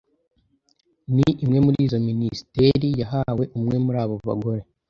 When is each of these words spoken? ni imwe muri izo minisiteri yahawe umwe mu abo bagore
ni 1.15 1.27
imwe 1.43 1.59
muri 1.65 1.77
izo 1.85 1.97
minisiteri 2.09 2.87
yahawe 3.01 3.43
umwe 3.57 3.75
mu 3.83 3.91
abo 4.03 4.15
bagore 4.27 4.61